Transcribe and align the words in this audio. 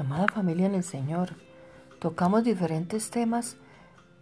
Amada 0.00 0.28
familia 0.28 0.64
en 0.64 0.74
el 0.74 0.82
Señor, 0.82 1.34
tocamos 1.98 2.42
diferentes 2.42 3.10
temas, 3.10 3.58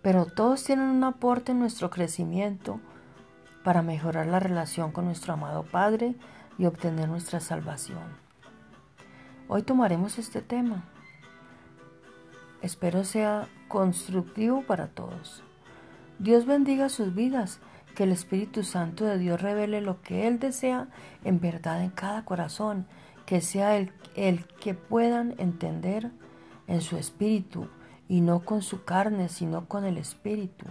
pero 0.02 0.26
todos 0.26 0.64
tienen 0.64 0.86
un 0.86 1.04
aporte 1.04 1.52
en 1.52 1.60
nuestro 1.60 1.88
crecimiento 1.88 2.80
para 3.62 3.80
mejorar 3.82 4.26
la 4.26 4.40
relación 4.40 4.90
con 4.90 5.04
nuestro 5.04 5.34
amado 5.34 5.62
Padre 5.62 6.16
y 6.58 6.66
obtener 6.66 7.08
nuestra 7.08 7.38
salvación. 7.38 8.02
Hoy 9.46 9.62
tomaremos 9.62 10.18
este 10.18 10.42
tema. 10.42 10.82
Espero 12.60 13.04
sea 13.04 13.46
constructivo 13.68 14.62
para 14.62 14.88
todos. 14.88 15.44
Dios 16.18 16.44
bendiga 16.44 16.88
sus 16.88 17.14
vidas, 17.14 17.60
que 17.94 18.02
el 18.02 18.10
Espíritu 18.10 18.64
Santo 18.64 19.04
de 19.04 19.16
Dios 19.16 19.40
revele 19.40 19.80
lo 19.80 20.02
que 20.02 20.26
Él 20.26 20.40
desea 20.40 20.88
en 21.22 21.38
verdad 21.38 21.84
en 21.84 21.90
cada 21.90 22.24
corazón 22.24 22.88
que 23.28 23.42
sea 23.42 23.76
el, 23.76 23.92
el 24.16 24.46
que 24.46 24.72
puedan 24.72 25.34
entender 25.36 26.10
en 26.66 26.80
su 26.80 26.96
espíritu 26.96 27.68
y 28.08 28.22
no 28.22 28.40
con 28.40 28.62
su 28.62 28.84
carne, 28.84 29.28
sino 29.28 29.68
con 29.68 29.84
el 29.84 29.98
espíritu. 29.98 30.64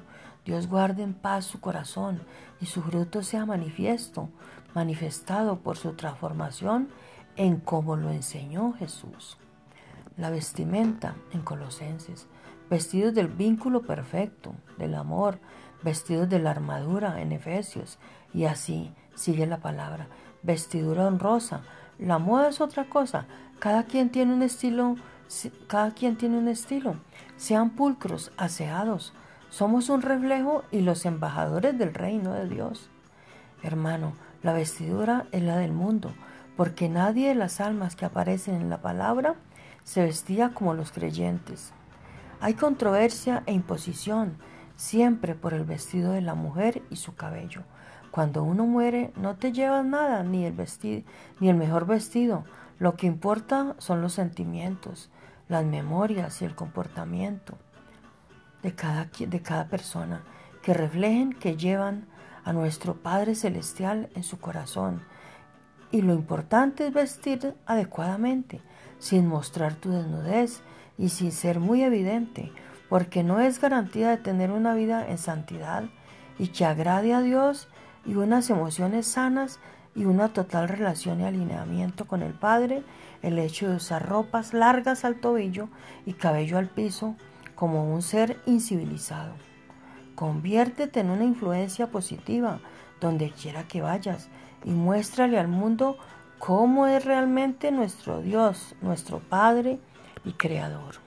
Dios 0.43 0.67
guarde 0.67 1.03
en 1.03 1.13
paz 1.13 1.45
su 1.45 1.61
corazón 1.61 2.23
y 2.59 2.65
su 2.65 2.81
fruto 2.81 3.21
sea 3.21 3.45
manifiesto, 3.45 4.29
manifestado 4.73 5.59
por 5.59 5.77
su 5.77 5.93
transformación 5.93 6.89
en 7.35 7.57
como 7.57 7.95
lo 7.95 8.09
enseñó 8.09 8.73
Jesús. 8.73 9.37
La 10.17 10.31
vestimenta 10.31 11.13
en 11.33 11.43
Colosenses, 11.43 12.25
vestidos 12.71 13.13
del 13.13 13.27
vínculo 13.27 13.83
perfecto, 13.83 14.55
del 14.79 14.95
amor, 14.95 15.37
vestidos 15.83 16.27
de 16.27 16.39
la 16.39 16.49
armadura 16.49 17.21
en 17.21 17.33
Efesios, 17.33 17.99
y 18.33 18.45
así 18.45 18.95
sigue 19.13 19.45
la 19.45 19.59
palabra, 19.59 20.07
vestidura 20.41 21.05
honrosa, 21.05 21.61
la 21.99 22.19
moda 22.19 22.49
es 22.49 22.61
otra 22.61 22.85
cosa. 22.85 23.25
Cada 23.59 23.83
quien 23.83 24.09
tiene 24.09 24.33
un 24.33 24.43
estilo, 24.43 24.95
cada 25.67 25.91
quien 25.91 26.15
tiene 26.17 26.37
un 26.37 26.47
estilo. 26.47 26.95
Sean 27.37 27.71
pulcros, 27.71 28.31
aseados. 28.37 29.13
Somos 29.49 29.89
un 29.89 30.01
reflejo 30.01 30.63
y 30.71 30.81
los 30.81 31.05
embajadores 31.05 31.77
del 31.77 31.93
reino 31.93 32.33
de 32.33 32.47
Dios. 32.47 32.89
Hermano, 33.63 34.13
la 34.43 34.53
vestidura 34.53 35.25
es 35.31 35.41
la 35.41 35.57
del 35.57 35.71
mundo, 35.71 36.13
porque 36.55 36.89
nadie 36.89 37.29
de 37.29 37.35
las 37.35 37.59
almas 37.59 37.95
que 37.95 38.05
aparecen 38.05 38.55
en 38.55 38.69
la 38.69 38.81
palabra 38.81 39.35
se 39.83 40.03
vestía 40.03 40.49
como 40.53 40.73
los 40.73 40.91
creyentes. 40.91 41.71
Hay 42.39 42.53
controversia 42.53 43.41
e 43.45 43.53
imposición 43.53 44.37
siempre 44.75 45.33
por 45.33 45.53
el 45.53 45.63
vestido 45.63 46.11
de 46.11 46.21
la 46.21 46.35
mujer 46.35 46.83
y 46.91 46.97
su 46.97 47.15
cabello. 47.15 47.63
Cuando 48.17 48.41
uno 48.41 48.65
muere 48.65 49.11
no 49.15 49.35
te 49.35 49.51
llevas 49.51 49.85
nada, 49.85 50.23
ni 50.23 50.43
el 50.43 50.53
vestido, 50.53 51.03
ni 51.39 51.49
el 51.49 51.55
mejor 51.55 51.85
vestido. 51.85 52.45
Lo 52.79 52.95
que 52.95 53.05
importa 53.05 53.75
son 53.77 54.01
los 54.01 54.13
sentimientos, 54.13 55.11
las 55.47 55.63
memorias 55.63 56.41
y 56.41 56.45
el 56.45 56.55
comportamiento 56.55 57.59
de 58.63 58.73
cada, 58.73 59.07
de 59.19 59.41
cada 59.43 59.67
persona 59.67 60.23
que 60.63 60.73
reflejen 60.73 61.31
que 61.31 61.57
llevan 61.57 62.07
a 62.43 62.53
nuestro 62.53 62.95
Padre 62.95 63.35
Celestial 63.35 64.09
en 64.15 64.23
su 64.23 64.39
corazón. 64.39 65.03
Y 65.91 66.01
lo 66.01 66.15
importante 66.15 66.87
es 66.87 66.93
vestir 66.95 67.53
adecuadamente, 67.67 68.61
sin 68.97 69.27
mostrar 69.27 69.75
tu 69.75 69.91
desnudez 69.91 70.63
y 70.97 71.09
sin 71.09 71.31
ser 71.31 71.59
muy 71.59 71.83
evidente, 71.83 72.51
porque 72.89 73.23
no 73.23 73.39
es 73.39 73.61
garantía 73.61 74.09
de 74.09 74.17
tener 74.17 74.49
una 74.49 74.73
vida 74.73 75.07
en 75.07 75.19
santidad 75.19 75.83
y 76.39 76.47
que 76.47 76.65
agrade 76.65 77.13
a 77.13 77.21
Dios 77.21 77.67
y 78.07 78.15
unas 78.15 78.49
emociones 78.49 79.05
sanas 79.05 79.59
y 79.93 80.05
una 80.05 80.29
total 80.29 80.69
relación 80.69 81.21
y 81.21 81.25
alineamiento 81.25 82.07
con 82.07 82.21
el 82.21 82.33
Padre, 82.33 82.83
el 83.21 83.37
hecho 83.37 83.69
de 83.69 83.75
usar 83.75 84.07
ropas 84.07 84.53
largas 84.53 85.03
al 85.05 85.19
tobillo 85.19 85.69
y 86.05 86.13
cabello 86.13 86.57
al 86.57 86.69
piso 86.69 87.15
como 87.55 87.93
un 87.93 88.01
ser 88.01 88.39
incivilizado. 88.45 89.33
Conviértete 90.15 91.01
en 91.01 91.09
una 91.09 91.25
influencia 91.25 91.87
positiva 91.87 92.59
donde 93.01 93.31
quiera 93.31 93.67
que 93.67 93.81
vayas 93.81 94.29
y 94.63 94.71
muéstrale 94.71 95.37
al 95.37 95.47
mundo 95.47 95.97
cómo 96.39 96.87
es 96.87 97.03
realmente 97.03 97.71
nuestro 97.71 98.21
Dios, 98.21 98.75
nuestro 98.81 99.19
Padre 99.19 99.79
y 100.23 100.33
Creador. 100.33 101.06